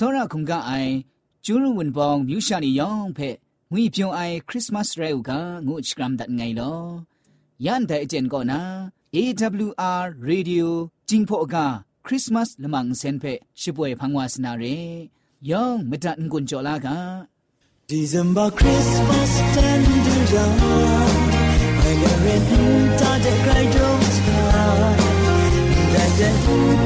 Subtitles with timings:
[0.04, 0.92] ောရခုံကအိုင်
[1.44, 3.28] ကျူးရဝန်ပောင်မြူရှာနေယောင်ဖဲ
[3.72, 5.30] ငွေပြုံအိုင်ခရစ်မတ်ရဲဥက
[5.66, 6.80] ငုချကရမ်ဒတ်ငိုင်လော
[7.64, 8.60] ယန်တဲ့အကျင်ကောနာ
[9.14, 10.66] AWR Radio
[11.08, 11.66] จิงพอกา
[12.06, 13.24] คริสต์มาสละมังเซนเพ
[13.60, 14.64] ชิป่วยพังวาสนาเร
[15.50, 16.98] ยองมตันกุนจอลากา
[17.92, 20.56] December Christmas tender young
[21.90, 22.42] I got red
[23.00, 24.96] ta de cry don't sky
[25.92, 26.30] that the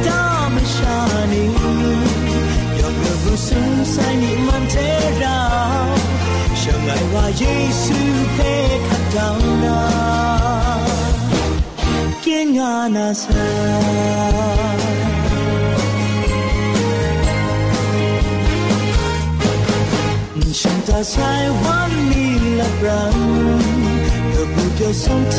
[0.06, 1.03] dam shani young
[3.25, 4.87] girl who sai ni man te
[5.21, 5.37] ra
[6.61, 7.99] shang ai wa yesu
[8.37, 8.51] pe
[8.87, 9.77] khat down na
[12.25, 13.45] king ana sa
[20.61, 21.31] ฉันจะใช้
[21.61, 23.15] วันนี้ละบรัง
[24.29, 25.35] เธอพูดจะส่งเ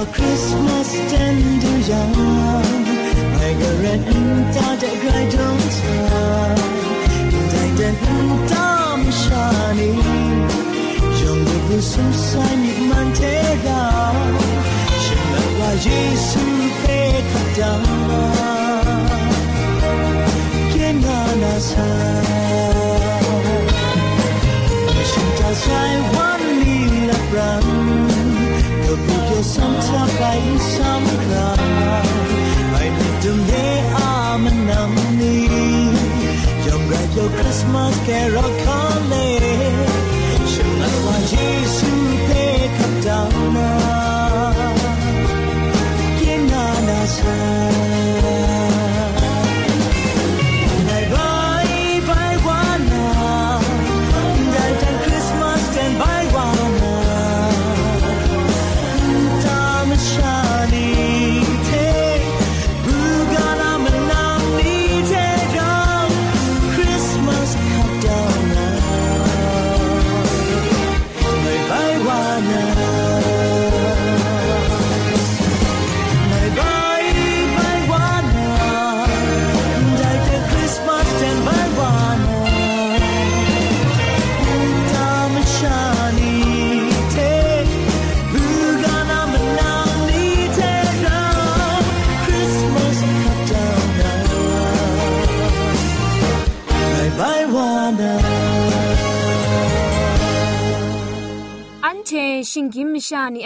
[0.00, 2.14] December Christmas tender young
[3.36, 4.02] I got red
[4.54, 5.74] ta de cry don't
[7.52, 7.96] Dai den
[8.48, 9.90] tam shani
[11.20, 13.34] Young the blossom sign it man te
[13.64, 13.82] ga
[15.04, 16.44] Shema wa Jesu
[16.82, 17.00] pe
[17.32, 18.22] katama
[20.72, 21.88] Kenana sa
[25.10, 25.82] ฉันจะใช้
[26.14, 31.30] วันนี้ละบรังเธอพูดจะซ้ำเธ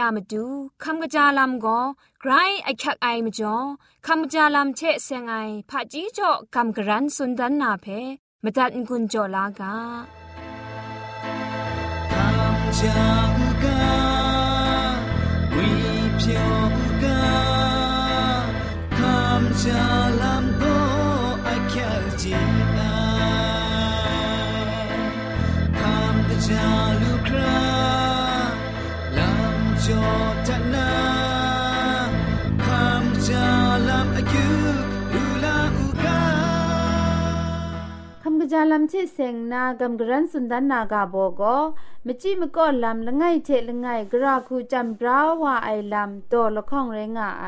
[0.04, 0.44] ามาดู
[0.84, 1.80] คำกระจาลำก็
[2.20, 2.32] ใคร
[2.64, 3.56] ไอคักไอมาจ่อ
[4.06, 5.34] คำกระจาลำเชะเซงไอ
[5.70, 7.86] ผาจีจ่อคำกระร้นสุนดันนาเพ
[8.44, 9.76] มาตัดกุญจ่อลากา
[12.12, 13.84] คำจากกา
[15.54, 15.70] วิ
[16.20, 16.38] พย
[17.02, 17.22] กา
[18.98, 19.82] คำจา
[20.20, 20.78] ลำก็
[21.44, 22.34] ไอคักจี
[22.76, 22.94] นา
[25.80, 26.66] คำกระจา
[27.02, 27.13] ลู
[38.53, 41.41] จาลัมเชเซงนากำกรันสุนดันนากาโบโก
[42.05, 47.47] มจิมก็ลำละไงเทละไงกราคูจำบราวาไอลำโตละข้องเรงไอ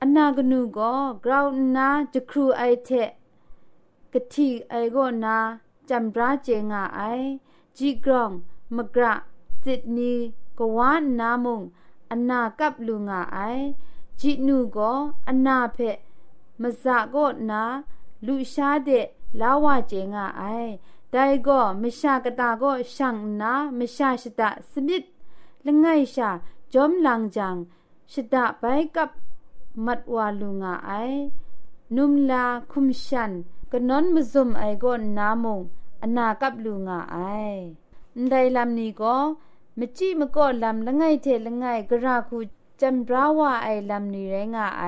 [0.00, 0.92] อันนากนูก็
[1.24, 1.46] กราว
[1.76, 2.90] นาจะครูไอเท
[4.12, 5.36] กะทีไอโกนา
[5.90, 7.00] จำบราเจงไอ
[7.76, 8.30] จีกรอง
[8.76, 9.14] มกระ
[9.64, 10.12] จิตนี
[10.58, 11.60] กวานนามุง
[12.10, 13.38] อันนากับลุงไอ
[14.20, 14.92] จีนูก็
[15.28, 15.78] อันนาเพ
[16.60, 17.62] มสะก็นา
[18.26, 19.06] လူရှားတဲ့
[19.41, 20.43] ลาวาเจงาไอ
[21.11, 21.17] ได
[21.47, 25.03] ก็มชากตาก็ช่างนามชาชิตะสมิด
[25.65, 25.85] ละไง
[26.15, 26.29] ชา
[26.73, 27.55] จอมลังจัง
[28.11, 28.63] ชิตะไป
[28.95, 29.09] กับ
[29.85, 30.91] มัดวาลุงาไอ
[31.95, 33.31] นุมลาคุมชัน
[33.71, 35.59] กะนนมซุมไอก็นามง
[36.01, 37.17] อนากับลุงาไอ
[38.29, 39.15] ไดลำนี้ก็
[39.77, 42.37] มจิมก็ลำละไงเทละไงกระราคู
[42.81, 44.83] จัมบราวาไอลำนี้ไรงาไอ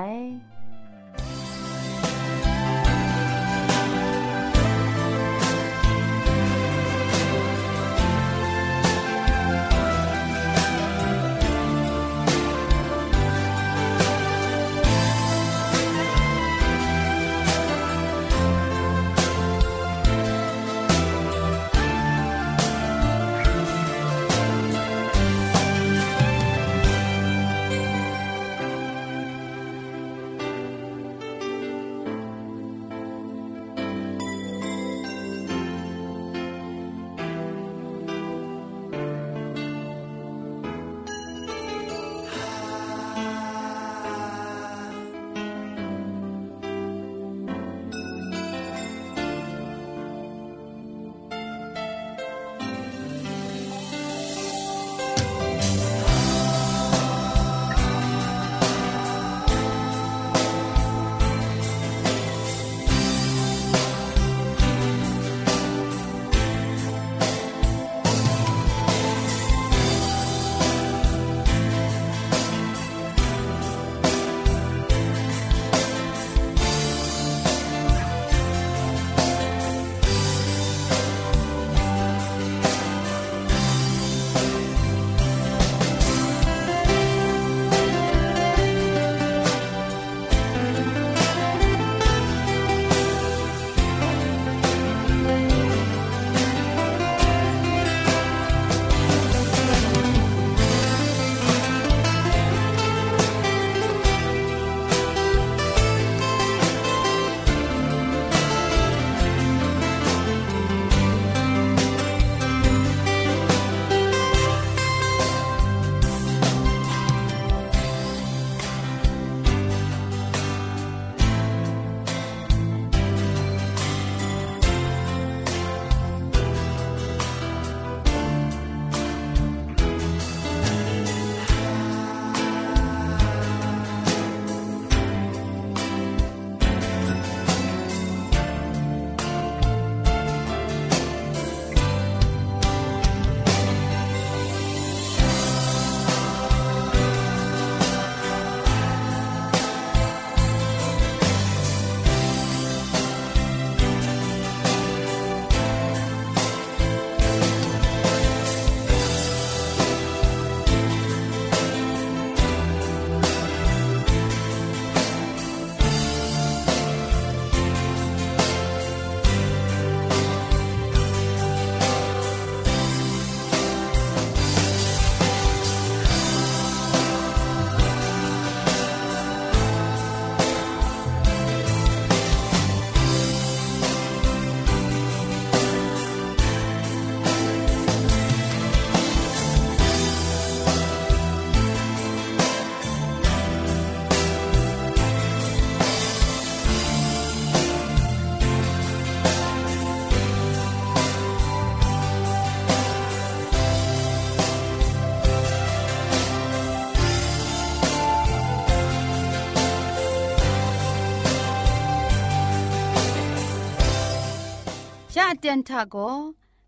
[215.42, 215.96] เตียนทาโก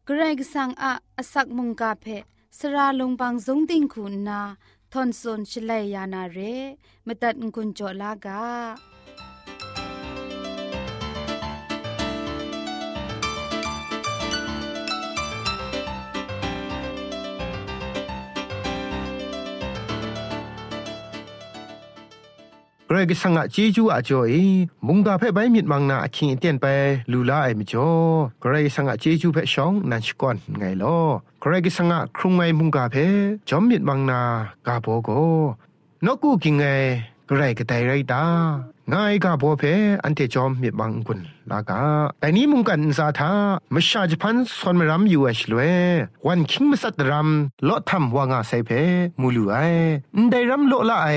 [0.05, 2.07] เกรกสังอาอสักมุงกาเพ
[2.59, 4.41] สระลงบางสงติงคุณนา
[4.93, 6.39] ทอนซนชลัยยานาเร
[7.07, 8.92] มตัดกุญจลากา
[22.95, 24.35] รกิสังะเจจูอาจ่อย
[24.87, 26.67] มุงกาเพ่ใบมิดมังนาคิงเตียนไป
[27.13, 27.91] ลูลาไอมิจ่อ
[28.43, 30.99] กรกิสังะเจจูเพ่ชองนันชกอนไงลอ
[31.43, 33.07] กรกิสังะครุงไงมุงกาเพ่
[33.49, 34.21] จอมมิดมังนา
[34.67, 35.09] กาโบโก
[36.05, 36.65] นกูกิงไง
[37.29, 38.25] กรกไตไรตา
[38.91, 39.63] ง่ายกาบัวเพ
[40.05, 41.21] อันเทจอมมีบางกุน
[41.51, 41.83] ลากา
[42.21, 43.33] แต่นี้มุงกันซาทา
[43.75, 45.61] มชาจพันสอนมรำอยู่เอชลเว
[46.27, 48.71] วันคิงมสัตรำโลทำว่างาไซเพ
[49.21, 49.57] มูลูไอ
[50.31, 51.09] ได้รำโลละไอ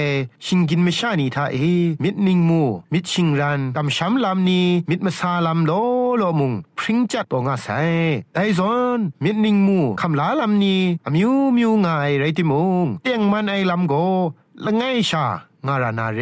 [0.45, 1.57] ชิงกินมชานีทาเอ
[2.03, 2.61] มิดนิงมู
[2.93, 5.71] มิดชิงรันกำช้ำลำนี้มิดมาซาลำโล
[6.17, 7.69] โลมุงพริ้งจัดตัวงาไซ
[8.33, 13.93] ไดซอนมิดนิงมูคำลาลำนี้อมิวมิวงายไรติมุงเตียงมันไอลำโก
[14.65, 15.25] ละไงชา
[15.67, 16.21] งารานาเร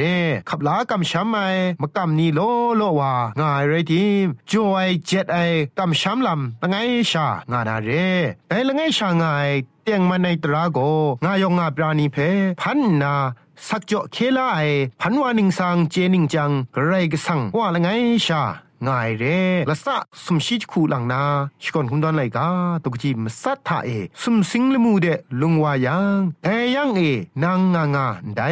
[0.50, 1.38] ขับลากำช้ำไอ
[1.81, 2.39] มากำนีโล
[2.77, 5.38] โลวางายไรทีมจอยเจ็ดไอ
[5.79, 6.75] กำช้ำลำละไง
[7.12, 7.89] ชางานาเร
[8.50, 9.50] ไอละไงชางาย
[9.83, 10.79] เตียงมันในตราโก
[11.25, 12.17] งายองงาปราณีเพ
[12.62, 13.15] พันนา
[13.67, 14.59] สักจ่อเคลาไอ
[15.01, 16.51] พันวานิงสังเจนิงจัง
[16.85, 17.89] ไรกสังว่าละไง
[18.25, 18.43] ชา
[18.87, 21.23] ง่ายเร่ละสะสมชิดคูหลังนา
[21.61, 22.49] ชิกอนคุนดอนไลกา
[22.83, 23.89] ตกจีมสัทธาเอ
[24.21, 25.07] สมสิงละมูเด
[25.41, 27.01] ลุงวายังแต่ยังเอ
[27.43, 28.51] นางงางาได้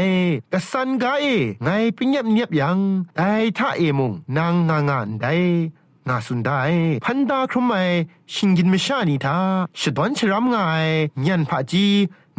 [0.53, 1.25] กสันกาเอ
[1.63, 2.79] ไงปิญญบเนียบยัง
[3.15, 5.35] แต่ท่าเอมุงนางงางาได้
[6.07, 6.61] งาสุนได้
[7.05, 7.73] พันดาครุมไม
[8.33, 9.37] ชิงกินมชานีทา
[9.79, 10.85] ชดวนชรำงาย
[11.27, 11.87] ยันผาจี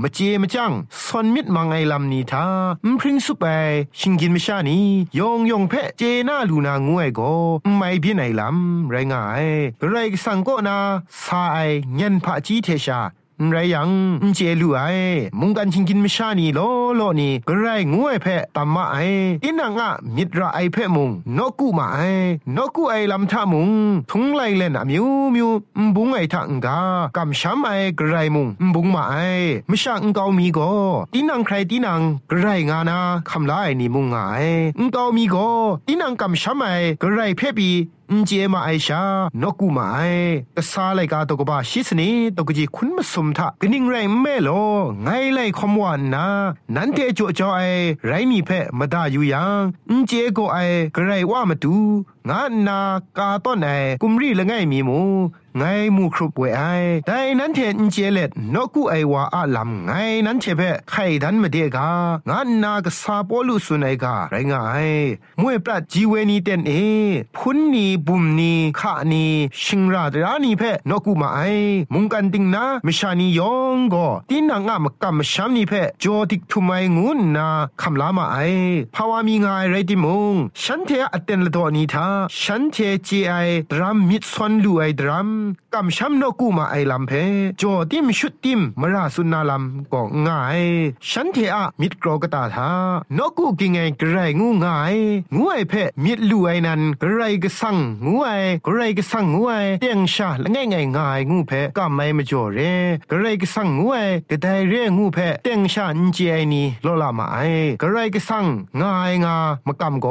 [0.02, 0.72] มาเจมาจัง
[1.04, 2.46] สอนมิดมังไอลำนีทา
[2.92, 3.44] มพริ้งสุไป
[3.98, 4.78] ชิงกินมชานี
[5.18, 7.32] ยองยองเพเจนาลูนางวยก็
[7.76, 9.44] ไม่เพียนไอลำไรงาย
[9.88, 9.94] ไร
[10.24, 10.78] สังก็นา
[11.24, 13.00] สายเงินพระจีเทชา
[13.50, 13.90] ไรยัง
[14.34, 14.80] เจลูไอ
[15.40, 16.60] มุงกันชิงกินมชานีโล
[16.96, 18.96] โลนี่กระไรงวยเพะตัมมาไอ
[19.44, 22.00] อินังอะมิตรไอเพะมุงนกุมาไอ
[22.56, 23.68] นกุไอลำทามุง
[24.10, 25.48] ทุงไลเล่นอะมิวมิว
[25.96, 26.78] บุงไอทังกา
[27.16, 29.14] กำช้ำไอกระไรมุงบุงมาไอ
[29.70, 30.58] มชาอุงกามีโก
[31.12, 32.98] ตีนังใครตีนังกระไรงานา
[33.30, 34.16] คำลายนี่มุงไง
[34.78, 35.36] อุงกามีโก
[35.86, 36.64] ตีนังกำช้ำไอ
[37.02, 37.70] กระไรเพปี
[38.12, 39.02] อุจเจมาไอชา
[39.42, 39.98] นกูมาไอ
[40.56, 44.50] กะซาไลกาตกบะชิสนีตกจีคุณมสมทะกนิงไรแม่โล
[45.02, 46.26] ไงไลคอมวานนา
[46.74, 47.60] นันเตจอจอไอ
[48.06, 50.58] ไรมีเพมาดาอยู่ยังอุจเจโกไอ
[50.94, 51.76] กะไรว่ามาดู
[52.30, 52.80] งานนา
[53.18, 53.30] กา
[54.20, 55.00] รีละไงมีมู
[55.58, 55.62] ไง
[55.96, 56.62] มูครุปเวไอ
[57.06, 59.92] แต่นั้นเทนเจเล็ดนกูไอวาอาลำไง
[60.26, 61.90] นั้นเทเพไข่ดันมาเดกา
[62.28, 64.88] งานนากซาปอลุสุนัยกาไรงาย
[65.40, 66.72] มวยปรัดจีเวนีเตนเอ
[67.36, 69.26] พุนนีบุมนีขานี
[69.62, 71.40] ชิงราดรานีเพนกูมาไอ
[71.92, 77.48] มุงกันติงนามชานียองก็ตินางามกัมชามนีเพจอติกทุไมงูนา
[77.80, 78.38] คำลามาไอ
[78.94, 82.11] ภาวามีงายไรติมุงฉันเทอเตนละตัวนี้ทา
[82.42, 82.76] ฉันเท
[83.08, 83.34] จีไอ
[83.70, 85.28] ดรัมมิดซอนลูไอดรัม
[85.74, 87.12] กำช้ำนกูมาไอลำเพ
[87.60, 90.62] จอติมชุดติมมราสุนาลำก็ง่าย
[91.10, 92.70] ฉันเทอะมิดกรอกตาทา
[93.18, 94.96] นกูกิงไงกระไรงูง่าย
[95.34, 97.76] งูไอเพมิดลูไอนันกระไรก็สั่ง
[98.06, 98.28] งูไอ
[98.66, 102.58] กระไรก็สั่งงูไอเตียงชาละง่ายง่ายง่ายงูเพก็ไม่มาจ่อเร
[103.10, 103.96] กระไรก็สั่งงูไอ
[104.30, 107.38] กระไดเรงูเพเตียงชาอินเจไอนี่โลลามาไอ
[107.82, 108.44] กระไรก็สั่ง
[108.80, 110.06] ง่ายงามากำโก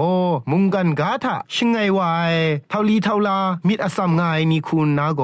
[0.51, 2.33] มุงกันกาทะชิงไงวาย
[2.69, 5.21] เท่าลีเท่าลามิดอสัมง่ายนี่คุณนาโก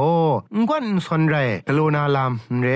[0.55, 1.35] งวนสนไร
[1.67, 2.67] กโลนาลามเร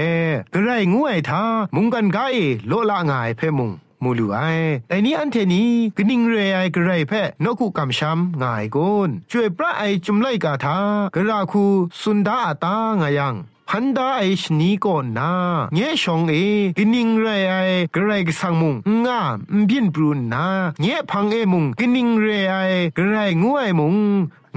[0.54, 1.44] กระไรงวยทา
[1.76, 2.20] มุงกันไก
[2.68, 3.72] โลละง่ายเพมุง
[4.04, 4.40] มูลูไอ
[4.88, 10.78] แต่นี้อันเทนี้กนิ่งเรไอกระไรแพ่นกุกำช้ำง่ายกุนช่วยพระไอจุมไลกาทา
[11.16, 11.66] กระราคู
[12.02, 13.36] สุนดาตางายัง
[13.74, 15.32] พันดาไอชนีก็นา
[15.74, 16.34] เงชองเอ
[16.78, 17.56] กินิงไรไอ
[17.96, 18.76] กระไรกสังมุง
[19.06, 19.36] งาม
[19.70, 20.46] บินปรุนนา
[20.82, 22.56] เงพังเอมุงกินิงเรไอ
[22.98, 23.96] กระไรงวยมุง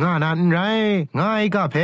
[0.03, 0.59] งานันไร
[1.19, 1.77] ง่ายกะเพ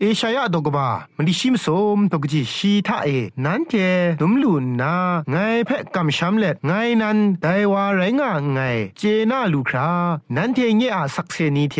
[0.00, 3.08] เอชายะดกบามันดิชิมสมตกจีชีทาเอ
[3.44, 3.74] นันเจ
[4.20, 4.94] ดุมลุนนา
[5.30, 6.72] ไงเพกำช้ำเล็ดไง
[7.02, 8.60] นันไดวาไรงาไง
[8.98, 9.90] เจนาลูครา
[10.36, 11.76] นันเทเงอะสักเซนีเท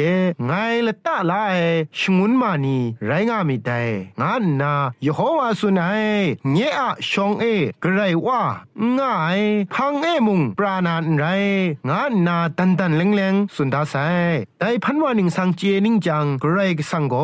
[0.47, 0.53] ไง
[0.87, 1.57] ละตะลาเอ
[1.99, 3.71] ชงุนมานีไรงามิได
[4.21, 4.73] งานนา
[5.05, 6.05] ยโฮวาสุนัย
[6.53, 7.45] เงอะชองเอ
[7.83, 8.41] กระไรว่า
[8.99, 9.41] ง่าย
[9.75, 11.25] พังเอมุงปราณานไร
[11.89, 13.95] งานนาตันตันเลงเลงสุนดาไซ
[14.61, 17.15] ไดพันวานิงสังเจนิงจังกรกสังโก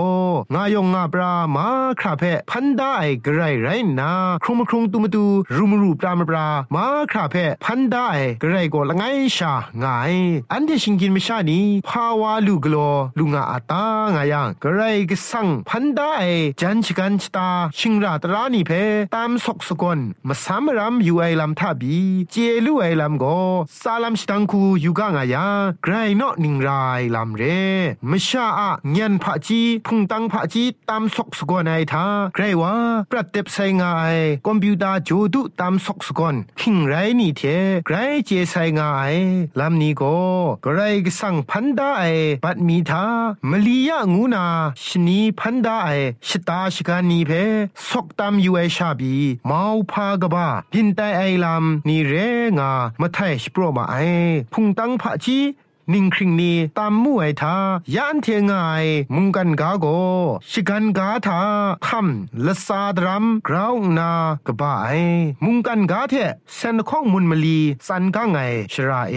[0.55, 1.67] งายงงาปรามา
[2.01, 2.95] คราเพพันได้
[3.27, 3.69] กรไร
[4.01, 4.11] นา
[4.43, 5.25] ครุมครุงตุมตู
[5.57, 8.09] รุมรูปรามปรามาคราเพพันได้
[8.43, 9.03] กรโกละไง
[9.37, 10.15] ชางาย
[10.53, 12.77] อันเดชิงกินมชานีภาวาลูกโล
[13.19, 13.85] ลุงอาตา
[14.15, 14.81] งายังกร
[15.11, 16.13] กสังพันได้
[16.61, 18.71] จันชกันชตาชิงราตรานีเพ
[19.15, 21.99] ตามสกสกอนมาสามรำอยู่ไอลำทับี
[22.31, 23.25] เจลูไอลำโก
[23.81, 26.69] ซาลัมชตังคูอยู่กางายังไกรนอนิงไร
[27.15, 27.43] ลำเร
[28.11, 32.75] มชาาอะเงียนผาจีพุงตังผาจีตามสกสกอนไอทาใครว่า
[33.11, 34.05] ปรัดเต็บไซงาไอ
[34.47, 37.43] คอมพิวเตอร์จูดุตามสกสกอนคิงไรนี่เท
[37.87, 37.97] ใคร
[38.27, 39.03] เจไซงาไอ
[39.61, 40.17] ลำนี้ก็
[40.65, 42.05] กไรก็สั่งพันดาไอ
[42.45, 43.07] ปัดมีทา
[43.51, 44.47] มลียะงูนา
[44.87, 45.89] ชนีพันดาไอ
[46.29, 47.31] ชตาชกานีเพ
[47.89, 49.15] สกตามยูไอชาบี
[49.51, 52.13] มาวพากบาพินไตไอลำนี่เร
[52.59, 53.97] งามาไทยสโปรมาไอ
[54.53, 55.39] พุงตังผาจี
[55.93, 57.57] นิ่งคริงนี้ตามมู่ไอทา
[57.95, 59.87] ยานเทงไยมุงกันกาโก
[60.51, 61.41] ชิกันกาทา
[61.87, 64.11] คำละซาดรัมกราวนา
[64.47, 64.89] กบาไอ
[65.45, 66.15] มุงกันกาเท
[66.55, 68.39] เซนข้องมุนมลีสันกาไง
[68.73, 69.17] ชราเอ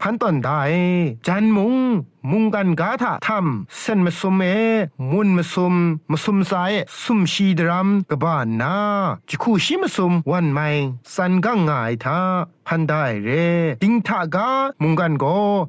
[0.00, 0.60] พันตอนได้
[1.26, 1.76] จันมุง
[2.30, 4.44] มุงกันกาถาทำเส้นมสุมเอ
[5.10, 5.74] มุนมสุม
[6.10, 8.76] มสุมสายสุมชีดรัมกบ้านนา
[9.28, 10.68] จิคูชิมสุมวันไม่
[11.14, 12.20] สันกังง่ายทา
[12.66, 13.30] พันได้เร
[13.82, 14.50] ดิงทากา
[14.82, 15.24] มุงกันโก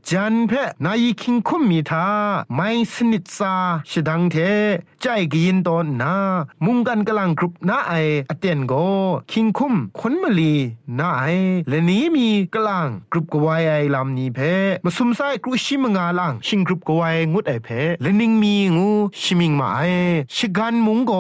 [0.09, 0.51] จันเพ
[0.85, 2.07] นายคิงคุมมีทา
[2.55, 3.53] ไม่สนิทซา
[3.89, 4.35] ชดังเท
[5.01, 6.15] ใจกินตอนนา
[6.65, 7.93] มุงกันกำลังกรุบนาไอ
[8.29, 8.73] อเตียนโก
[9.31, 10.53] คิงคุมคนมลี
[10.99, 11.23] นาไอ
[11.69, 14.39] และนี้มีกำลังกรุบกวายไอลำนี้เพ
[14.85, 17.67] มสุมสายกรุชิมงาลังชิงกรุปกวยงุดไอเพ
[18.01, 18.89] เลนิงมีงู
[19.21, 19.79] ชิมิงมาไอ
[20.35, 21.13] ชิกันมุงโก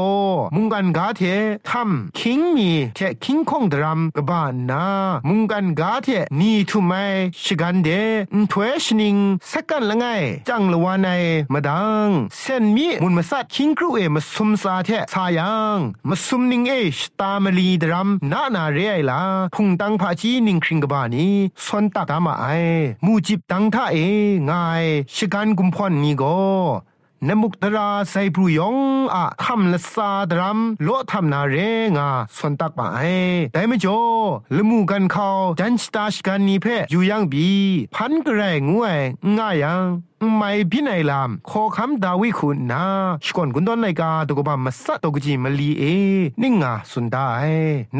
[0.55, 1.21] มุงกันกาเท
[1.69, 4.85] ทัมคิงมีเทคิงคงดรัมกบานนา
[5.27, 6.07] มุงกันกาเท
[6.39, 6.93] นี่ทุไม
[7.43, 7.89] ชิกันเด
[8.33, 9.17] นถวยชนิง
[9.51, 10.05] สักกันละไง
[10.49, 11.09] จังละวานไอ
[11.53, 15.77] มาดังเส้นมีมุนมาสัดคิงกรุเอมาซุมซาเทสายัง
[16.09, 19.21] มาซุมนิงเอชตามลีดรัมนานาเรไอลา
[19.55, 21.27] พุงตังพาจีนิงคริงกบานี
[21.65, 22.45] สนตักตามาไอ
[23.05, 23.97] มูจิบตังท่าเอ
[24.49, 26.37] งายชิกันกุมพอนนี่ก็
[27.27, 28.77] นมุกตราไซปรุยอง
[29.13, 31.55] อะคำละซาดรัมโลทำนาเร
[31.97, 32.99] งาสวนตักปะไอ
[33.53, 33.99] แต่ไม่จอ
[34.55, 35.29] ละมูกันเขา
[35.59, 37.49] จันสตาชกันนี่เพอยู่ยังบี
[37.95, 38.97] พันกระไรงวย
[39.37, 39.83] ง่ายยัง
[40.35, 42.85] ไม่พินัยลามขอคำดาวิคุณนา
[43.25, 45.83] ชกอนกุนดอนไลกาตกบามาสัตตกจีมลีเอ
[46.41, 47.51] นิ่งาสุนดาย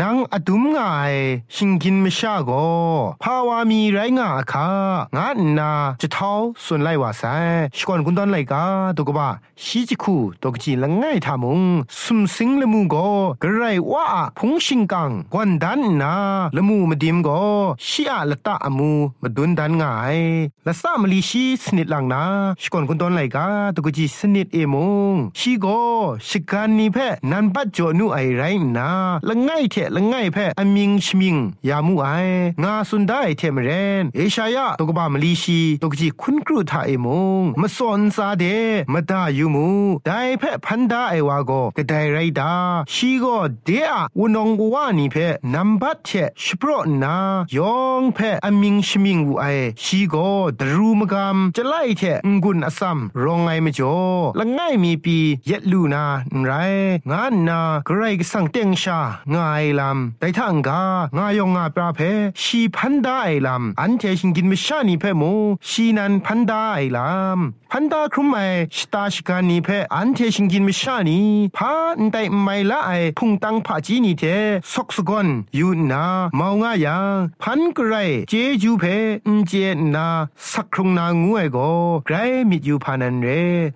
[0.01, 1.13] นางอดุมงาย
[1.56, 2.51] ชิงกินมชาโก
[3.24, 4.68] ภาวามีไรงาคา
[5.18, 6.32] งานนาจะเท้า
[6.65, 7.24] สุนไลวาไซ
[7.77, 8.64] ชกอนกุนดอนไลกา
[8.98, 9.29] ตกบา
[9.64, 11.62] ชีจิคูตกจีละง่ายทามุง
[12.01, 12.96] สุมสิงละมูโก
[13.42, 14.05] กระไรว่า
[14.38, 16.14] พงชิงกังกวนดันนา
[16.55, 17.29] ละมูมาดิมโก
[17.88, 18.92] ชีอาละตะอมู
[19.24, 20.18] มาดุนดันง่าย
[20.68, 22.25] ละสามลีชีสนิดลังนา
[22.61, 24.75] ชิกอนคุณตอนไหลกาตกจีสนิดเอม
[25.13, 25.65] งชีโก
[26.27, 26.97] ชิการนีเพ
[27.31, 28.41] นันปัจจอนุไอไร
[28.77, 28.89] นา
[29.27, 31.35] ละง่ายเทละง่ายเพอมิงชมิง
[31.69, 32.07] ยามูไอ
[32.63, 33.69] งาสุนได้เทมเร
[34.01, 37.07] นเอชายะตกบามลีชีตกจีคุณครูทาเอม
[37.41, 38.45] งมาสอนซาเด
[38.93, 39.67] มาดายู่มู
[40.05, 42.53] ได้เพพันดาไอวาโกกระไดไรดา
[42.93, 43.25] ชีโก
[43.65, 45.15] เดอะวนองกวานีเพ
[45.53, 46.09] นัมบัตเท
[46.43, 46.69] ชโปร
[47.03, 47.17] นา
[47.57, 49.45] ยองเพอมิงชมิงวูไอ
[49.83, 50.15] ชีโก
[50.59, 52.03] ดรูมกามจะไล่เท
[52.44, 53.98] งุนอสัมรองไงมจ่อ
[54.40, 56.06] ละง่ายมีปีเย็ดลูนา
[56.46, 56.51] ไร
[57.12, 59.00] งานนาใครก็สั่งเตียงชา
[59.36, 60.84] ง่ายลำแต่ถ้างกา
[61.18, 62.00] งายองงาปราเพ
[62.42, 65.24] ชีพันไดาไอลำอันเทชิงกินไม่ชานีเพโม
[65.70, 68.40] ชีนันพันไดาไอลำพันดาครุมไอ
[68.77, 71.20] สตาชิกานีเพอันเทชิงกินไม่ชานี
[71.58, 74.24] พาอันไดไม่ละไอพุงตังผาจีนีเท
[74.74, 75.27] สกสกอน
[75.60, 77.94] ยูนาเมางายังพันกไร
[78.29, 78.84] เจจูเพ
[79.25, 79.51] อเจ
[79.96, 80.08] นา
[80.51, 81.58] สักครุงนางูไอโก
[82.05, 82.15] ไกร
[82.50, 83.27] มิดยูพานันเร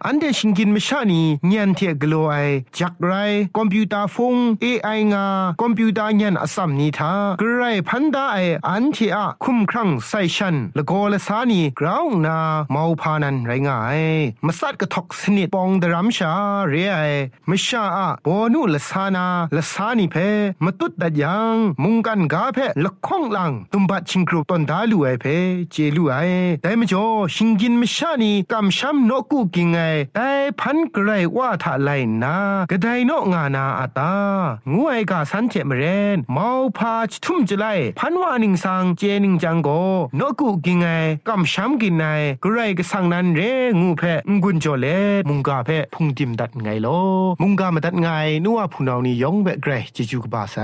[0.06, 2.36] อันเดชิงกินมชานีเงียนเทกโลไอ
[2.78, 3.12] จักไร
[3.58, 5.26] คอมพิวเตอร์ฟงเอไองา
[5.62, 12.38] คอมพิวเตอร์เงียนอสัมนีทากรไรพันดาไออันเทอะคุมครังไซชันละโกละสานีกราวนา
[12.72, 14.02] เมาพานันไรงาย
[14.46, 16.32] มาสัดกะทอกสนิดปองดรัมชา
[16.70, 16.98] เรไอ
[17.50, 20.15] มชาอะบอนุละสานาละสานีเพ
[20.65, 25.26] มาตุดดัดยังมุงกันกาเพละข้องลังตุมบัดชิงกรุตอนดาลูไอเพ
[25.72, 26.15] เจลูไอ
[26.62, 29.78] แต่มจ่อชิงกินมชานีกำช้ำนกุกิงไง
[30.16, 30.30] แต่
[30.60, 31.90] พันกระไรว่าถ้าไล
[32.24, 32.36] นา
[32.70, 34.16] กระไดนกงานาอาตา
[34.72, 35.84] งูไอกาสันเจมเร
[36.16, 37.66] นเมาพาชทุ่มจะไล
[38.00, 39.70] พันวานิงสังเจนิงจังโก
[40.20, 40.86] นกุกิงไง
[41.28, 42.06] กำช้ำกินไง
[42.44, 43.42] กระไรกสังนันเร
[43.80, 44.86] งูเพงกุนจเล
[45.30, 46.88] มุงกาเพพุงติมดัดไงโล
[47.42, 48.08] มุงกามาดัดไง
[48.46, 50.58] นัวพูนานี่ยองเบกเรจิจูกบาไซ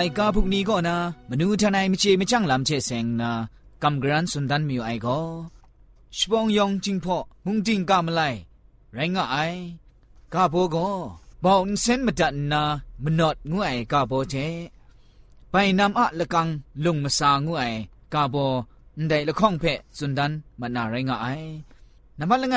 [0.00, 0.96] ไลกาพุกนี้ก็นะ
[1.28, 3.30] มนูทนายมเจมจังลำเชเซงนะ
[3.82, 5.18] กำกรันสุนดันมิวไอก็
[6.16, 8.22] ชปองยองจิงพ่อมุงจิงกามไล
[8.94, 9.36] ไรงะไอ
[10.34, 10.88] กาโบก็
[11.44, 12.62] บอกเส้นมาจันนา
[13.04, 14.34] มนอดงวยกาโบเจ
[15.50, 16.48] ไปนำอะละกัง
[16.84, 17.72] ลุงมาสางวย
[18.14, 18.36] กาโบ
[19.08, 21.26] ได้ละข้องเพะสุนดันมันนาไรงะไอ
[22.18, 22.56] นำมาละไง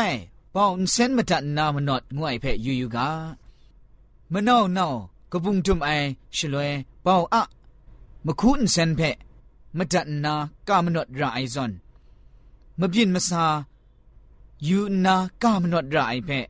[0.56, 3.08] บอกเส้นมาจันนามนอดงวยเพะยูยูกา
[4.32, 4.88] มะนาวนา
[5.32, 5.90] ก็บุงจุมไอ
[6.38, 6.72] ชลวย
[7.04, 7.42] เป่าอะ
[8.26, 9.16] มะคุณเซนเพะ
[9.78, 10.34] มะจันนา
[10.68, 11.72] กามนอดราไอซอน
[12.80, 13.46] มะบินมะซา
[14.68, 16.46] ยูนากามนอดราไอเพะ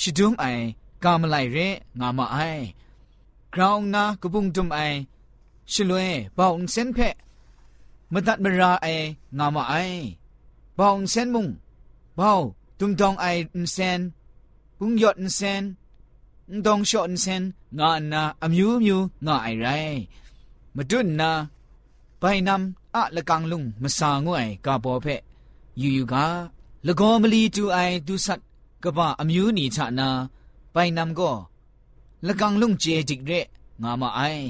[0.00, 0.44] ชิดุมไอ
[1.04, 1.58] กามไลเร
[1.98, 2.38] งามาไอ
[3.54, 4.80] กราวงากบุงจุมไอ
[5.72, 7.14] ชลวยเป่าเซนเพะ
[8.12, 8.86] มะตัดมะราไอ
[9.38, 9.74] งามาไอ
[10.76, 11.46] เป่าเซนมุง
[12.16, 12.32] เป่า
[12.78, 13.26] ตุงตองไอ
[13.72, 14.00] เซน
[14.78, 15.62] ปุงยอดเซน
[16.66, 17.42] ดองชอนเซน
[17.76, 19.98] ငါအနာအမျိုးမျိုးငါအိုင်ရိုင်
[20.76, 21.30] မတွနာ
[22.20, 22.62] ဘိုင်နမ်
[22.94, 25.22] အလကန်လုံမဆာငွိုင်ကပေါ်ဖက်
[25.80, 26.14] ယူယူက
[26.86, 28.42] လကောမလီတူအိုင်ဒုဆတ်
[28.84, 30.08] ကပအမျိုးနီချနာ
[30.74, 31.36] ဘိုင်နမ်ကို
[32.26, 33.40] လကန်လုံကျေတိရဲ
[33.82, 34.46] ငါမအိုင်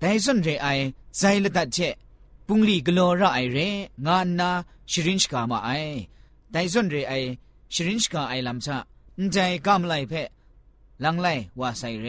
[0.00, 0.84] ဒိုင်စွန်ရဲအိုင်
[1.18, 1.94] ဇိုင်လတ်ချက်
[2.46, 3.68] ပုန်လီဂလောရအိုင်ရဲ
[4.06, 4.50] ငါနာ
[4.90, 5.96] ရှရင်ချ်ကာမအိုင်
[6.54, 7.28] ဒိုင်စွန်ရဲအိုင်
[7.74, 8.68] ရှရင်ချ်ကာအိုင်လမ်ချ
[9.18, 10.28] အန်ဂျိုင်ကမလိုက်ဖက်
[11.04, 11.28] ลังไล
[11.60, 12.08] ว่าใส่เร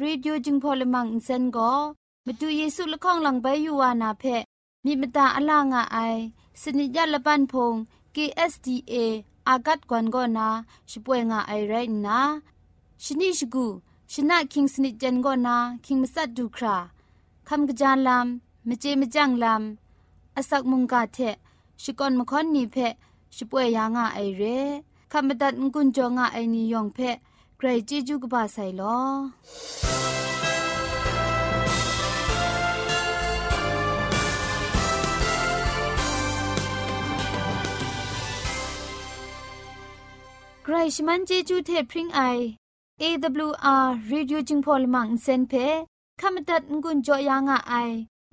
[0.00, 1.72] รีดิโอจึงพอลมังเซนก็
[2.26, 4.24] มาดูเยซูละข้องหลังใบยูวานาเพ
[4.84, 5.98] มีมตาอลางอไอ
[6.60, 7.74] สนิยาละปันพง
[8.14, 8.94] KSDA
[9.48, 10.48] อากัดกวนก็นา
[10.90, 11.74] ช่วยงาไอไร
[12.06, 12.20] นะ
[13.04, 13.66] ชนิชกู
[14.12, 16.76] ชนะคิงสนิจันก็นาคิงมัสัดดูครา
[17.48, 21.18] คำกระจานลำมเจมจังลำอาศักมุงกาเท
[21.82, 22.76] ชิกอนมคอนนีเพ
[23.36, 24.42] ช่วยยางาไอเร
[25.12, 26.98] คำบัดงกุนจงาไอนิยองเพ
[27.60, 29.08] ဂရိတ်ဂျီဂျူကဘာဆိုင်လော
[40.66, 42.20] กรชมันเจจูเทพริงไอ
[43.02, 45.52] AWR Reducing Polymer เซนเพ
[46.20, 47.74] ขมตัดงุนจอยางอไอ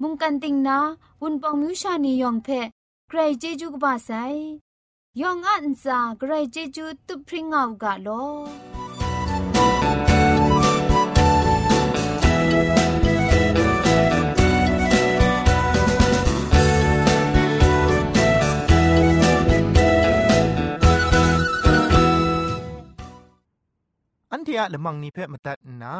[0.01, 0.77] มุงกันติงนา
[1.21, 2.47] วุนปองมิวชานียองเพ
[3.09, 4.09] ไกรเจจูกบาไซ
[5.21, 8.07] ยองอันซาไกรเจจูตุพริงเอากาโล
[24.33, 25.95] อันเทียละมังนิเพ่มาตัดนา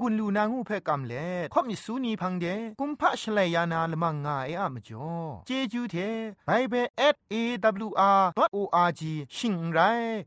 [0.00, 2.46] งุนลูนางูเพ่กำเล่ข่อมิสูนีพังเด
[2.80, 5.10] กุมพะชเลยานาละมังงาเออะมจ่อ
[5.46, 5.96] เจจูเท
[6.46, 6.74] ไปเบ
[7.14, 7.34] สเอ
[7.88, 9.80] วอาร์ดอทโออาร์จิชิงไร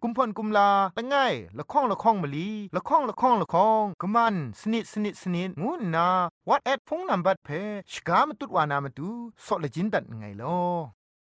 [0.04, 1.16] กุมพ่นกุมลาละไง
[1.58, 6.08] ละข้องละข้องมะลีละข้องละข้องละข้องกะมันสนิดสนิดสนิดงูนา
[6.48, 7.50] วอทแอทโฟนนัมเบอร์เพ
[7.92, 9.10] ชกามตุดวานามตุ
[9.46, 10.60] ซอเลจินดัดไงลอ